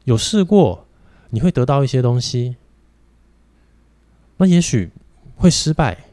[0.04, 0.86] 有试过，
[1.32, 2.56] 你会得到一些东西，
[4.38, 4.92] 那也许。
[5.36, 6.06] 会失败，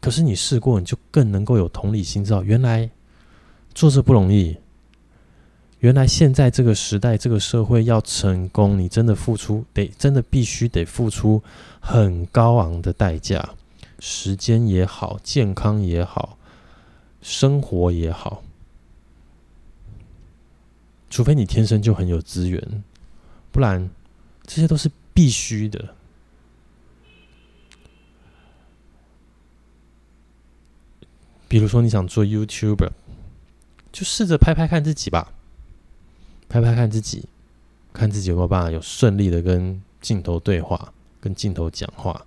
[0.00, 2.90] 可是你试过，你就更能够有同理心，知道原来
[3.74, 4.56] 做这不容易。
[5.80, 11.40] 原来现在这个时代，这个社会要成功，你真的付出得真的必须得付出
[11.80, 13.50] 很高昂的代价，
[14.00, 16.36] 时间也好，健康也好，
[17.22, 18.42] 生活也好，
[21.08, 22.82] 除非你天生就很有资源，
[23.52, 23.88] 不然
[24.44, 25.94] 这些都是必须的。
[31.46, 32.90] 比如说，你想做 YouTuber，
[33.92, 35.32] 就试着拍拍看自己吧，
[36.48, 37.24] 拍拍看自己，
[37.92, 42.24] 看自己有没有办法有顺利的跟镜头对话，跟镜头讲话。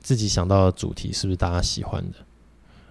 [0.00, 2.18] 自己想到的主题是不是大家喜欢的？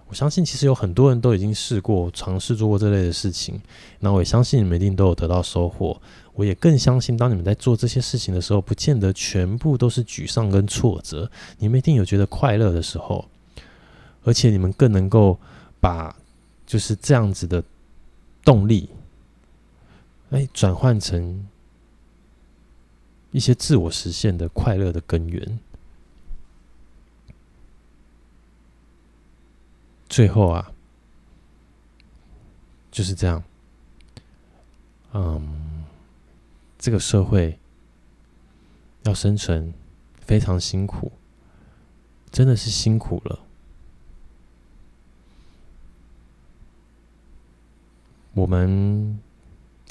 [0.08, 3.60] 我相信其实有很多人都已经试过、尝试做过这类的事情。
[4.00, 6.00] 那我也相信你们一定都有得到收获。
[6.34, 11.30] 我也更相信，当你们在做这些事情的时候，不见得全部都是沮丧跟挫折，
[11.60, 13.28] 你们一定有觉得快乐的时候。
[14.24, 15.38] 而且你们更能够
[15.80, 16.16] 把
[16.66, 17.64] 就是这样子的
[18.44, 18.90] 动力，
[20.34, 21.48] 哎，转换成
[23.32, 25.60] 一些自我实现的快乐的根源。
[30.10, 30.72] 最后啊，
[32.92, 33.44] 就是这样。
[35.14, 35.86] 嗯，
[36.80, 37.60] 这个社会
[39.04, 39.72] 要生存
[40.20, 41.12] 非常辛苦，
[42.32, 43.40] 真的是辛苦了。
[48.34, 49.20] 我们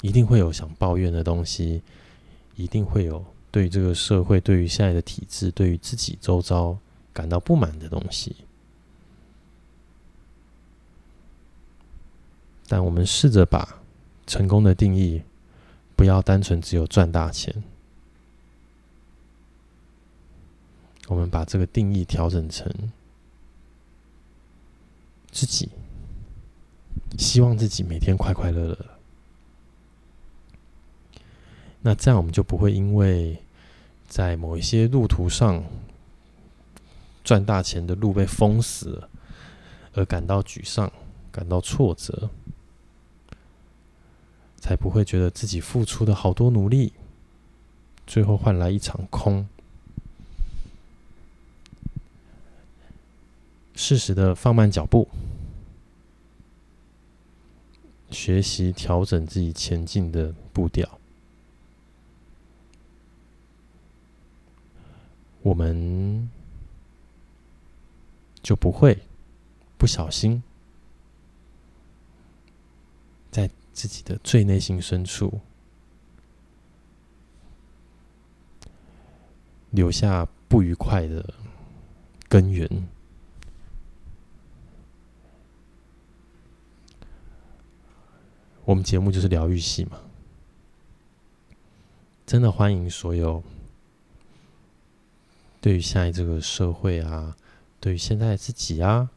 [0.03, 1.81] 一定会有想抱怨的东西，
[2.57, 6.77] 一定会有对于这个社会、对于现在的体制、对于自己周遭
[7.13, 8.35] 感到不满的东西。
[12.67, 13.81] 但我们试着把
[14.27, 15.21] 成功的定义，
[15.95, 17.63] 不要单纯只有赚大钱。
[21.07, 22.69] 我们把这个定义调整成
[25.31, 25.69] 自己。
[27.17, 28.92] 希望自己每天快快乐乐。
[31.85, 33.37] 那这样我们就不会因为
[34.07, 35.61] 在某一些路途上
[37.25, 39.09] 赚大钱的路被封死，
[39.93, 40.89] 而感到沮丧、
[41.29, 42.29] 感到挫折，
[44.57, 46.93] 才不会觉得自己付出的好多努力，
[48.07, 49.45] 最后换来一场空。
[53.75, 55.09] 适时的放慢脚步。
[58.09, 60.99] 学习调整自己前进的步调，
[65.43, 66.29] 我们
[68.41, 68.97] 就不会
[69.77, 70.41] 不小心
[73.29, 75.41] 在自己的最内心深处
[79.69, 81.33] 留下不愉快的
[82.29, 82.87] 根源。
[88.63, 89.99] 我们节目就是疗愈系嘛，
[92.25, 93.43] 真的欢迎所有
[95.63, 97.37] 对于现在这个社会啊，
[97.79, 99.09] 对于现在自己啊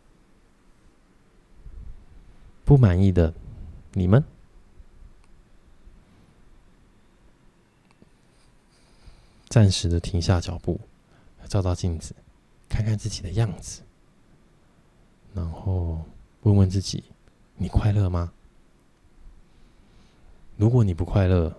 [2.65, 3.35] 不满意的
[3.95, 4.23] 你们，
[9.49, 10.79] 暂时的停下脚步，
[11.49, 12.15] 照照镜子，
[12.69, 13.83] 看看自己的样子，
[15.35, 16.05] 然后
[16.43, 17.03] 问问自己。
[17.57, 18.33] 你快乐吗？
[20.57, 21.53] 如果你不快乐，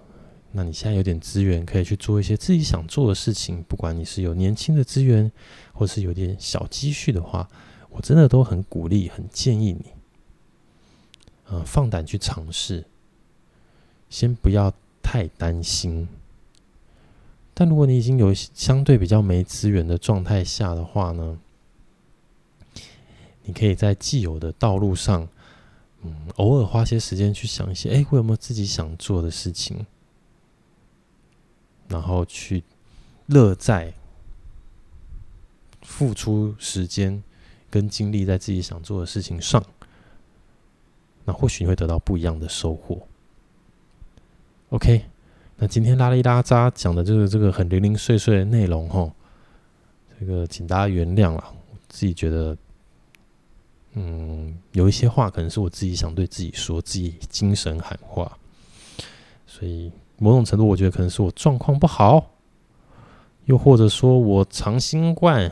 [0.51, 3.61] 那你现在有点资源，可以去做一些自己想做的事情。
[3.63, 5.31] 不管你是有年轻的资源，
[5.73, 7.47] 或是有点小积蓄的话，
[7.89, 9.85] 我真的都很鼓励、很建议你，
[11.45, 12.85] 呃，放胆去尝试。
[14.09, 14.73] 先不要
[15.03, 16.07] 太担心。
[17.53, 21.37] 但如果你已经有相对比较没资源的状态下的话呢，
[23.43, 25.27] 你可以在既有的道路上，
[26.03, 29.85] 嗯，偶尔花些时间去想一些，哎，我有没有自己想做的事情？
[31.87, 32.63] 然后去
[33.27, 33.93] 乐在
[35.81, 37.23] 付出时间
[37.69, 39.63] 跟精力在自己想做的事情上，
[41.23, 43.07] 那或许你会得到不一样的收获。
[44.69, 45.05] OK，
[45.55, 49.09] 那今天拉里拉杂讲的就是这个很零零碎碎的内容哈，
[50.19, 51.53] 这个请大家原谅了，
[51.87, 52.57] 自己觉得，
[53.93, 58.37] 嗯，有一些话可能是我自己想对自己说，自己精神喊话，
[59.45, 59.89] 所以。
[60.17, 62.31] 某种程度，我觉得可能是我状况不好，
[63.45, 65.51] 又或者说我长新冠，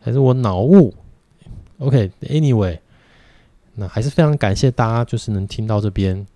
[0.00, 0.92] 还是我脑雾。
[1.78, 2.80] OK，Anyway，
[3.74, 6.26] 那还是非常感谢大家，就是能听到这边。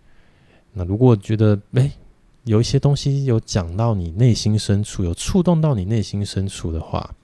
[0.73, 1.91] 那如果觉得哎，
[2.45, 7.15] 有一些东西有讲到你内心深处，有触动到你内心深处的话，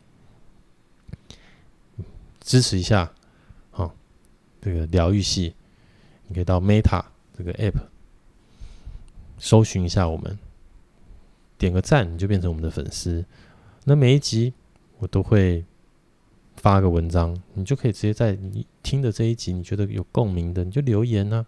[2.40, 3.12] 支持一下，
[3.70, 3.94] 好，
[4.60, 5.54] 这个疗愈系，
[6.26, 7.04] 你可以到 Meta
[7.36, 7.95] 这个 App。
[9.38, 10.38] 搜寻一下我们，
[11.58, 13.24] 点个赞，你就变成我们的粉丝。
[13.84, 14.52] 那每一集
[14.98, 15.64] 我都会
[16.56, 21.46] 发个文章，你就可以直接在你听的这一集，你觉得有共鸣的，你就留言呢、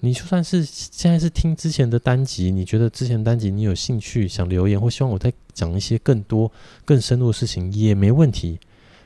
[0.00, 6.50] 你就算是现在是听之前的单集，你觉得之前单集你有兴趣想留言，或希望我再讲一些更多
[6.84, 8.58] 更深入的事情也没问题，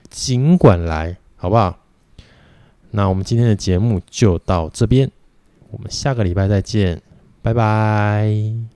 [0.08, 1.78] 尽管来，好不好？
[2.90, 5.10] 那我们今天的节目就到这边，
[5.70, 7.02] 我们下个礼拜再见。
[7.44, 8.73] 拜拜。